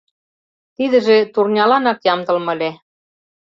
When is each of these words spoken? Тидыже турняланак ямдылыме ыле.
Тидыже 0.75 1.17
турняланак 1.33 1.99
ямдылыме 2.13 2.49
ыле. 2.55 2.71